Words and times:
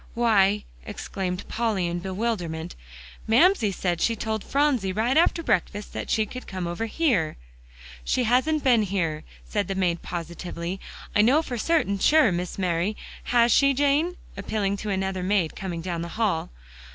"Why," 0.15 0.63
exclaimed 0.83 1.47
Polly 1.47 1.85
in 1.85 1.99
bewilderment, 1.99 2.73
"Mamsie 3.27 3.71
said 3.71 4.01
she 4.01 4.15
told 4.15 4.43
Phronsie 4.43 4.91
right 4.91 5.15
after 5.15 5.43
breakfast 5.43 5.93
that 5.93 6.09
she 6.09 6.25
could 6.25 6.47
come 6.47 6.65
over 6.65 6.87
here." 6.87 7.37
"She 8.03 8.23
hasn't 8.23 8.63
been 8.63 8.81
here," 8.81 9.23
said 9.47 9.67
the 9.67 9.75
maid 9.75 10.01
positively. 10.01 10.79
"I 11.15 11.21
know 11.21 11.43
for 11.43 11.55
certain 11.59 11.99
sure, 11.99 12.31
Miss 12.31 12.57
Mary. 12.57 12.97
Has 13.25 13.51
she, 13.51 13.75
Jane?" 13.75 14.17
appealing 14.35 14.75
to 14.77 14.89
another 14.89 15.21
maid 15.21 15.55
coming 15.55 15.81
down 15.81 16.01
the 16.01 16.07
hall. 16.17 16.49